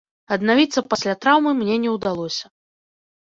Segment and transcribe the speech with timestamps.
[0.35, 2.45] Аднавіцца пасля траўмы мне не ўдалося.